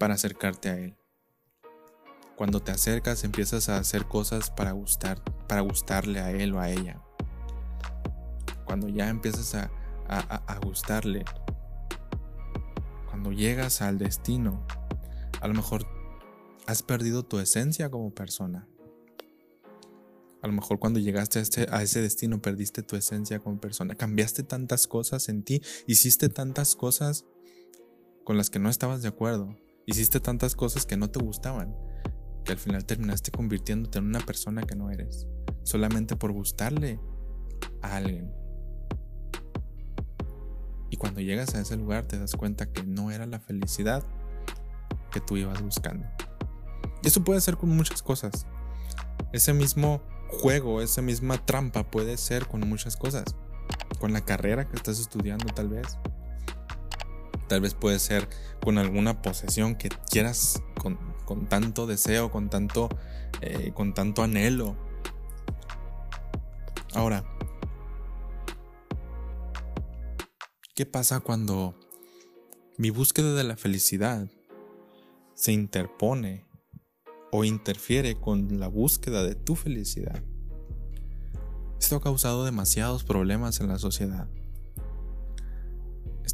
para 0.00 0.14
acercarte 0.14 0.70
a 0.70 0.78
Él. 0.78 0.96
Cuando 2.34 2.62
te 2.62 2.72
acercas 2.72 3.22
empiezas 3.22 3.68
a 3.68 3.76
hacer 3.76 4.06
cosas 4.06 4.50
para 4.50 4.72
gustar, 4.72 5.22
para 5.46 5.60
gustarle 5.60 6.20
a 6.20 6.30
Él 6.30 6.54
o 6.54 6.60
a 6.60 6.70
ella. 6.70 7.02
Cuando 8.64 8.88
ya 8.88 9.10
empiezas 9.10 9.54
a, 9.54 9.70
a 10.08 10.58
gustarle, 10.60 11.24
cuando 13.08 13.30
llegas 13.32 13.82
al 13.82 13.98
destino, 13.98 14.66
a 15.42 15.46
lo 15.46 15.52
mejor 15.52 15.86
has 16.66 16.82
perdido 16.82 17.22
tu 17.22 17.38
esencia 17.38 17.90
como 17.90 18.14
persona. 18.14 18.66
A 20.40 20.46
lo 20.46 20.54
mejor 20.54 20.78
cuando 20.78 20.98
llegaste 20.98 21.38
a, 21.38 21.42
este, 21.42 21.66
a, 21.70 21.82
ese 21.82 22.00
destino 22.00 22.40
perdiste 22.40 22.82
tu 22.82 22.96
esencia 22.96 23.40
como 23.40 23.60
persona. 23.60 23.94
Cambiaste 23.94 24.44
tantas 24.44 24.86
cosas 24.86 25.28
en 25.28 25.42
ti, 25.42 25.60
hiciste 25.86 26.30
tantas 26.30 26.74
cosas 26.74 27.26
con 28.24 28.38
las 28.38 28.48
que 28.48 28.58
no 28.58 28.70
estabas 28.70 29.02
de 29.02 29.08
acuerdo. 29.08 29.58
Hiciste 29.86 30.20
tantas 30.20 30.54
cosas 30.54 30.86
que 30.86 30.96
no 30.96 31.10
te 31.10 31.20
gustaban, 31.20 31.74
que 32.44 32.52
al 32.52 32.58
final 32.58 32.84
terminaste 32.84 33.30
convirtiéndote 33.30 33.98
en 33.98 34.06
una 34.06 34.20
persona 34.20 34.62
que 34.62 34.76
no 34.76 34.90
eres, 34.90 35.26
solamente 35.62 36.16
por 36.16 36.32
gustarle 36.32 37.00
a 37.82 37.96
alguien. 37.96 38.32
Y 40.90 40.96
cuando 40.96 41.20
llegas 41.20 41.54
a 41.54 41.60
ese 41.60 41.76
lugar 41.76 42.06
te 42.06 42.18
das 42.18 42.34
cuenta 42.34 42.66
que 42.66 42.82
no 42.82 43.10
era 43.10 43.26
la 43.26 43.40
felicidad 43.40 44.04
que 45.10 45.20
tú 45.20 45.36
ibas 45.36 45.62
buscando. 45.62 46.06
Y 47.02 47.08
eso 47.08 47.24
puede 47.24 47.40
ser 47.40 47.56
con 47.56 47.70
muchas 47.70 48.02
cosas. 48.02 48.46
Ese 49.32 49.52
mismo 49.52 50.02
juego, 50.28 50.82
esa 50.82 51.02
misma 51.02 51.44
trampa 51.44 51.90
puede 51.90 52.16
ser 52.16 52.46
con 52.46 52.60
muchas 52.68 52.96
cosas. 52.96 53.24
Con 53.98 54.12
la 54.12 54.24
carrera 54.24 54.68
que 54.68 54.76
estás 54.76 54.98
estudiando 54.98 55.46
tal 55.54 55.68
vez 55.68 55.98
Tal 57.50 57.60
vez 57.60 57.74
puede 57.74 57.98
ser 57.98 58.28
con 58.62 58.78
alguna 58.78 59.22
posesión 59.22 59.74
que 59.74 59.88
quieras 60.08 60.62
con, 60.78 61.48
tanto 61.48 61.88
deseo, 61.88 62.30
con 62.30 62.48
tanto, 62.48 62.88
eh, 63.40 63.72
con 63.74 63.92
tanto 63.92 64.22
anhelo. 64.22 64.76
Ahora, 66.94 67.24
¿qué 70.76 70.86
pasa 70.86 71.18
cuando 71.18 71.74
mi 72.78 72.90
búsqueda 72.90 73.34
de 73.34 73.42
la 73.42 73.56
felicidad 73.56 74.28
se 75.34 75.50
interpone 75.50 76.46
o 77.32 77.42
interfiere 77.42 78.14
con 78.20 78.60
la 78.60 78.68
búsqueda 78.68 79.24
de 79.24 79.34
tu 79.34 79.56
felicidad? 79.56 80.22
Esto 81.80 81.96
ha 81.96 82.00
causado 82.00 82.44
demasiados 82.44 83.02
problemas 83.02 83.58
en 83.58 83.66
la 83.66 83.80
sociedad. 83.80 84.28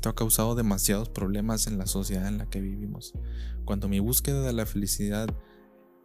Ha 0.09 0.15
causado 0.15 0.55
demasiados 0.55 1.09
problemas 1.09 1.67
en 1.67 1.79
la 1.79 1.87
sociedad 1.87 2.29
en 2.29 2.39
la 2.39 2.49
que 2.49 2.61
vivimos. 2.61 3.13
Cuando 3.65 3.89
mi 3.89 3.99
búsqueda 3.99 4.43
de 4.43 4.53
la 4.53 4.67
felicidad 4.67 5.29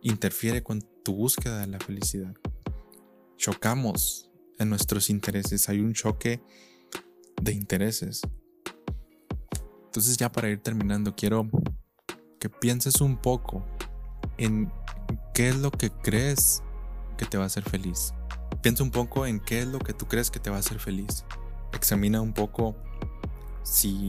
interfiere 0.01 0.63
con 0.63 0.81
tu 1.03 1.13
búsqueda 1.13 1.59
de 1.59 1.67
la 1.67 1.79
felicidad. 1.79 2.33
chocamos 3.37 4.29
en 4.59 4.69
nuestros 4.69 5.09
intereses, 5.09 5.67
hay 5.67 5.79
un 5.79 5.93
choque 5.93 6.43
de 7.41 7.53
intereses. 7.53 8.21
Entonces 9.85 10.17
ya 10.17 10.31
para 10.31 10.49
ir 10.49 10.61
terminando, 10.61 11.15
quiero 11.15 11.49
que 12.39 12.49
pienses 12.49 13.01
un 13.01 13.17
poco 13.17 13.65
en 14.37 14.71
qué 15.33 15.49
es 15.49 15.57
lo 15.57 15.71
que 15.71 15.89
crees 15.89 16.61
que 17.17 17.25
te 17.25 17.37
va 17.37 17.43
a 17.43 17.47
hacer 17.47 17.63
feliz. 17.63 18.13
Piensa 18.61 18.83
un 18.83 18.91
poco 18.91 19.25
en 19.25 19.39
qué 19.39 19.61
es 19.61 19.67
lo 19.67 19.79
que 19.79 19.93
tú 19.93 20.07
crees 20.07 20.29
que 20.29 20.39
te 20.39 20.49
va 20.49 20.57
a 20.57 20.59
hacer 20.59 20.79
feliz. 20.79 21.25
Examina 21.73 22.21
un 22.21 22.33
poco 22.33 22.75
si 23.63 24.07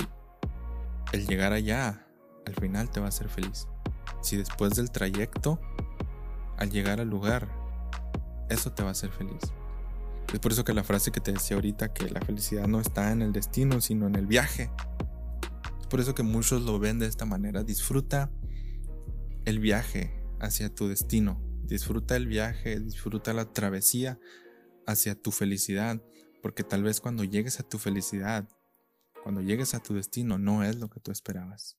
el 1.12 1.26
llegar 1.26 1.52
allá 1.52 2.06
al 2.46 2.54
final 2.54 2.90
te 2.90 3.00
va 3.00 3.06
a 3.06 3.08
hacer 3.10 3.28
feliz. 3.28 3.68
Si 4.20 4.36
después 4.36 4.74
del 4.74 4.90
trayecto, 4.90 5.60
al 6.56 6.70
llegar 6.70 7.00
al 7.00 7.08
lugar, 7.08 7.48
eso 8.48 8.72
te 8.72 8.82
va 8.82 8.90
a 8.90 8.92
hacer 8.92 9.10
feliz. 9.10 9.52
Es 10.32 10.38
por 10.38 10.52
eso 10.52 10.64
que 10.64 10.72
la 10.72 10.84
frase 10.84 11.10
que 11.12 11.20
te 11.20 11.32
decía 11.32 11.56
ahorita, 11.56 11.92
que 11.92 12.08
la 12.08 12.20
felicidad 12.20 12.66
no 12.66 12.80
está 12.80 13.12
en 13.12 13.22
el 13.22 13.32
destino, 13.32 13.80
sino 13.80 14.06
en 14.06 14.14
el 14.14 14.26
viaje. 14.26 14.70
Es 15.80 15.86
por 15.86 16.00
eso 16.00 16.14
que 16.14 16.22
muchos 16.22 16.62
lo 16.62 16.78
ven 16.78 16.98
de 16.98 17.06
esta 17.06 17.26
manera. 17.26 17.62
Disfruta 17.62 18.30
el 19.44 19.58
viaje 19.58 20.24
hacia 20.40 20.74
tu 20.74 20.88
destino. 20.88 21.40
Disfruta 21.64 22.16
el 22.16 22.26
viaje, 22.26 22.80
disfruta 22.80 23.32
la 23.34 23.52
travesía 23.52 24.18
hacia 24.86 25.14
tu 25.14 25.32
felicidad. 25.32 26.00
Porque 26.42 26.64
tal 26.64 26.82
vez 26.82 27.00
cuando 27.00 27.24
llegues 27.24 27.60
a 27.60 27.62
tu 27.62 27.78
felicidad, 27.78 28.48
cuando 29.22 29.40
llegues 29.40 29.74
a 29.74 29.80
tu 29.80 29.94
destino, 29.94 30.38
no 30.38 30.64
es 30.64 30.76
lo 30.76 30.88
que 30.88 31.00
tú 31.00 31.10
esperabas. 31.10 31.78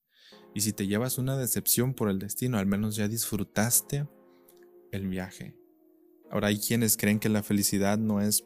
Y 0.53 0.61
si 0.61 0.73
te 0.73 0.87
llevas 0.87 1.17
una 1.17 1.37
decepción 1.37 1.93
por 1.93 2.09
el 2.09 2.19
destino, 2.19 2.57
al 2.57 2.65
menos 2.65 2.95
ya 2.95 3.07
disfrutaste 3.07 4.07
el 4.91 5.07
viaje. 5.07 5.55
Ahora 6.31 6.47
hay 6.47 6.59
quienes 6.59 6.97
creen 6.97 7.19
que 7.19 7.29
la 7.29 7.43
felicidad 7.43 7.97
no 7.97 8.21
es 8.21 8.43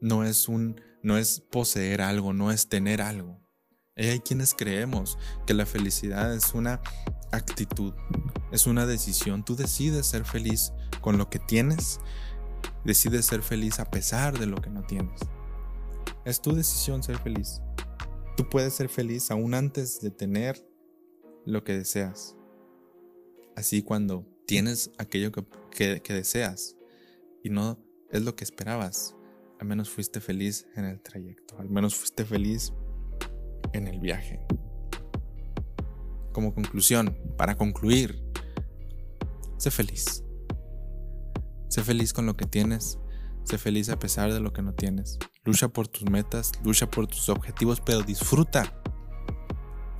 no 0.00 0.24
es 0.24 0.48
un 0.48 0.80
no 1.02 1.16
es 1.16 1.40
poseer 1.40 2.00
algo, 2.02 2.32
no 2.32 2.50
es 2.50 2.68
tener 2.68 3.00
algo. 3.02 3.40
Y 3.96 4.06
hay 4.06 4.20
quienes 4.20 4.54
creemos 4.54 5.18
que 5.46 5.54
la 5.54 5.66
felicidad 5.66 6.34
es 6.34 6.54
una 6.54 6.80
actitud, 7.30 7.92
es 8.50 8.66
una 8.66 8.86
decisión. 8.86 9.44
Tú 9.44 9.56
decides 9.56 10.06
ser 10.06 10.24
feliz 10.24 10.72
con 11.00 11.18
lo 11.18 11.28
que 11.28 11.38
tienes, 11.38 12.00
decides 12.84 13.26
ser 13.26 13.42
feliz 13.42 13.80
a 13.80 13.90
pesar 13.90 14.38
de 14.38 14.46
lo 14.46 14.60
que 14.60 14.70
no 14.70 14.82
tienes. 14.84 15.20
Es 16.24 16.40
tu 16.40 16.54
decisión 16.54 17.02
ser 17.02 17.18
feliz. 17.18 17.60
Tú 18.36 18.48
puedes 18.48 18.72
ser 18.72 18.88
feliz 18.88 19.30
aún 19.30 19.52
antes 19.52 20.00
de 20.00 20.10
tener 20.10 20.66
lo 21.44 21.64
que 21.64 21.76
deseas. 21.76 22.34
Así 23.56 23.82
cuando 23.82 24.26
tienes 24.46 24.90
aquello 24.98 25.30
que, 25.70 26.00
deseas 26.08 26.76
y 27.42 27.50
no 27.50 27.78
es 28.10 28.22
lo 28.22 28.34
que 28.34 28.44
esperabas, 28.44 29.14
al 29.60 29.66
menos 29.66 29.90
fuiste 29.90 30.20
feliz 30.20 30.66
en 30.76 30.86
el 30.86 31.00
trayecto, 31.02 31.58
al 31.58 31.68
menos 31.68 31.94
fuiste 31.94 32.24
feliz 32.24 32.72
en 33.74 33.86
el 33.86 34.00
viaje. 34.00 34.40
Como 36.32 36.54
conclusión, 36.54 37.18
para 37.36 37.56
concluir, 37.56 38.22
sé 39.58 39.70
feliz. 39.70 40.24
Sé 41.68 41.82
feliz 41.82 42.12
con 42.14 42.24
lo 42.24 42.36
que 42.36 42.46
tienes, 42.46 42.98
sé 43.44 43.58
feliz 43.58 43.88
a 43.88 43.98
pesar 43.98 44.32
de 44.32 44.40
lo 44.40 44.52
que 44.52 44.62
no 44.62 44.72
tienes. 44.72 45.18
Lucha 45.44 45.68
por 45.68 45.88
tus 45.88 46.08
metas, 46.10 46.52
lucha 46.62 46.90
por 46.90 47.06
tus 47.06 47.28
objetivos, 47.28 47.80
pero 47.80 48.02
disfruta 48.02 48.82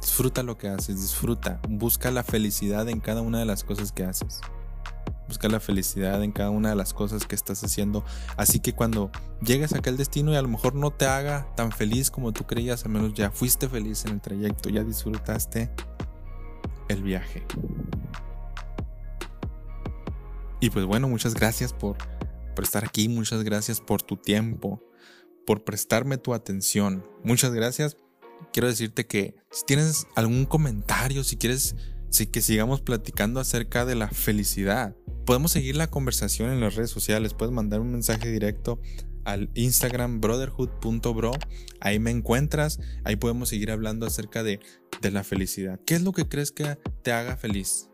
Disfruta 0.03 0.43
lo 0.43 0.59
que 0.59 0.69
haces, 0.69 1.01
disfruta. 1.01 1.61
Busca 1.69 2.11
la 2.11 2.25
felicidad 2.25 2.89
en 2.89 2.99
cada 2.99 3.23
una 3.23 3.39
de 3.39 3.45
las 3.45 3.63
cosas 3.63 3.93
que 3.93 4.05
haces. 4.05 4.41
Busca 5.29 5.49
la 5.49 5.61
felicidad 5.61 6.23
en 6.25 6.33
cada 6.33 6.51
una 6.51 6.71
de 6.71 6.75
las 6.75 6.93
cosas 6.93 7.25
que 7.25 7.37
estás 7.37 7.63
haciendo. 7.63 8.05
Así 8.37 8.59
que 8.59 8.75
cuando 8.75 9.13
llegues 9.41 9.73
a 9.73 9.79
aquel 9.79 9.97
destino 9.97 10.33
y 10.33 10.37
a 10.37 10.43
lo 10.43 10.49
mejor 10.49 10.75
no 10.75 10.91
te 10.91 11.07
haga 11.07 11.47
tan 11.55 11.71
feliz 11.71 12.11
como 12.11 12.33
tú 12.33 12.45
creías, 12.45 12.85
al 12.85 12.91
menos 12.91 13.15
ya 13.15 13.31
fuiste 13.31 13.69
feliz 13.69 14.05
en 14.05 14.15
el 14.15 14.21
trayecto, 14.21 14.71
ya 14.71 14.83
disfrutaste 14.83 15.71
el 16.89 17.03
viaje. 17.05 17.47
Y 20.59 20.71
pues 20.71 20.85
bueno, 20.85 21.07
muchas 21.07 21.35
gracias 21.35 21.73
por, 21.73 21.97
por 22.55 22.65
estar 22.65 22.85
aquí, 22.85 23.09
muchas 23.09 23.43
gracias 23.43 23.81
por 23.81 24.03
tu 24.03 24.17
tiempo, 24.17 24.83
por 25.47 25.65
prestarme 25.65 26.19
tu 26.19 26.35
atención. 26.35 27.05
Muchas 27.25 27.53
gracias 27.53 27.97
quiero 28.53 28.69
decirte 28.69 29.07
que 29.07 29.35
si 29.51 29.65
tienes 29.65 30.07
algún 30.15 30.47
comentario, 30.47 31.25
si 31.25 31.37
quieres 31.37 31.77
que 32.31 32.43
sigamos 32.43 32.83
platicando 32.83 33.41
acerca 33.41 33.87
de 33.87 33.95
la 33.95 34.09
felicidad, 34.09 34.95
podemos 35.25 35.53
seguir 35.53 35.77
la 35.77 35.89
conversación 35.89 36.51
en 36.51 36.61
las 36.61 36.75
redes 36.75 36.91
sociales. 36.91 37.33
Puedes 37.33 37.55
mandar 37.55 37.81
un 37.81 37.91
mensaje 37.91 38.31
directo 38.31 38.81
al 39.25 39.51
Instagram 39.55 40.21
brotherhood.bro. 40.21 41.33
Ahí 41.81 41.99
me 41.99 42.11
encuentras. 42.11 42.81
Ahí 43.05 43.17
podemos 43.17 43.49
seguir 43.49 43.71
hablando 43.71 44.07
acerca 44.07 44.43
de, 44.43 44.61
de 45.01 45.11
la 45.11 45.25
felicidad. 45.25 45.81
¿Qué 45.87 45.95
es 45.95 46.03
lo 46.03 46.13
que 46.13 46.29
crees 46.29 46.53
que 46.53 46.77
te 47.03 47.13
haga 47.13 47.37
feliz? 47.39 47.92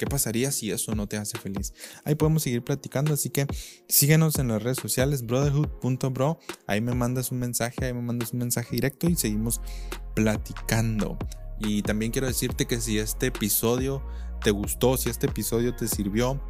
¿Qué 0.00 0.06
pasaría 0.06 0.50
si 0.50 0.70
eso 0.70 0.94
no 0.94 1.06
te 1.08 1.18
hace 1.18 1.38
feliz? 1.38 1.74
Ahí 2.06 2.14
podemos 2.14 2.42
seguir 2.42 2.64
platicando, 2.64 3.12
así 3.12 3.28
que 3.28 3.46
síguenos 3.86 4.38
en 4.38 4.48
las 4.48 4.62
redes 4.62 4.78
sociales, 4.78 5.26
brotherhood.bro. 5.26 6.38
Ahí 6.66 6.80
me 6.80 6.94
mandas 6.94 7.30
un 7.32 7.38
mensaje, 7.38 7.84
ahí 7.84 7.92
me 7.92 8.00
mandas 8.00 8.32
un 8.32 8.38
mensaje 8.38 8.76
directo 8.76 9.10
y 9.10 9.16
seguimos 9.16 9.60
platicando. 10.14 11.18
Y 11.58 11.82
también 11.82 12.12
quiero 12.12 12.28
decirte 12.28 12.64
que 12.66 12.80
si 12.80 12.98
este 12.98 13.26
episodio 13.26 14.02
te 14.42 14.52
gustó, 14.52 14.96
si 14.96 15.10
este 15.10 15.26
episodio 15.26 15.76
te 15.76 15.86
sirvió, 15.86 16.42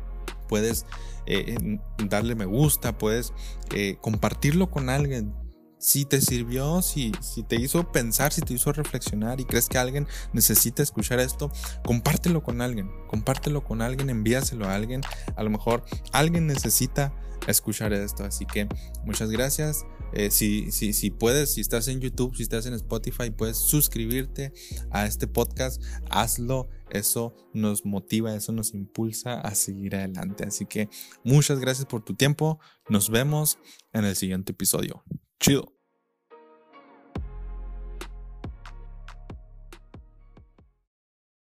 puedes 0.48 0.86
eh, 1.26 1.80
darle 2.08 2.36
me 2.36 2.44
gusta, 2.44 2.98
puedes 2.98 3.32
eh, 3.74 3.98
compartirlo 4.00 4.70
con 4.70 4.88
alguien 4.90 5.34
si 5.80 6.04
te 6.04 6.20
sirvió, 6.20 6.82
si, 6.82 7.10
si 7.22 7.42
te 7.42 7.56
hizo 7.56 7.90
pensar, 7.90 8.32
si 8.32 8.42
te 8.42 8.52
hizo 8.52 8.72
reflexionar 8.72 9.40
y 9.40 9.46
crees 9.46 9.68
que 9.68 9.78
alguien 9.78 10.06
necesita 10.32 10.82
escuchar 10.82 11.18
esto, 11.20 11.50
compártelo 11.84 12.42
con 12.42 12.60
alguien, 12.60 12.90
compártelo 13.08 13.64
con 13.64 13.80
alguien, 13.80 14.10
envíaselo 14.10 14.66
a 14.66 14.74
alguien. 14.74 15.00
A 15.36 15.42
lo 15.42 15.50
mejor 15.50 15.82
alguien 16.12 16.46
necesita 16.46 17.14
escuchar 17.46 17.94
esto. 17.94 18.24
Así 18.24 18.44
que 18.44 18.68
muchas 19.04 19.30
gracias. 19.30 19.86
Eh, 20.12 20.30
si, 20.30 20.70
si, 20.70 20.92
si 20.92 21.10
puedes, 21.10 21.54
si 21.54 21.62
estás 21.62 21.88
en 21.88 22.00
YouTube, 22.00 22.36
si 22.36 22.42
estás 22.42 22.66
en 22.66 22.74
Spotify, 22.74 23.30
puedes 23.30 23.56
suscribirte 23.56 24.52
a 24.90 25.06
este 25.06 25.26
podcast, 25.26 25.82
hazlo. 26.10 26.68
Eso 26.90 27.34
nos 27.54 27.86
motiva, 27.86 28.34
eso 28.34 28.52
nos 28.52 28.74
impulsa 28.74 29.40
a 29.40 29.54
seguir 29.54 29.94
adelante. 29.94 30.44
Así 30.44 30.66
que 30.66 30.88
muchas 31.24 31.58
gracias 31.58 31.86
por 31.86 32.02
tu 32.02 32.14
tiempo. 32.14 32.58
Nos 32.88 33.08
vemos 33.10 33.58
en 33.92 34.04
el 34.04 34.16
siguiente 34.16 34.52
episodio. 34.52 35.04
Chill. 35.40 35.79